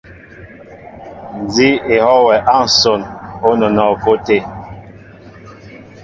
Nzi 1.43 1.67
éhoo 1.95 2.21
wɛ 2.27 2.35
a 2.53 2.55
nson 2.65 3.01
o 3.47 3.49
nɔna 3.59 3.83
o 3.91 3.95
ko 4.03 4.11
té. 4.25 4.37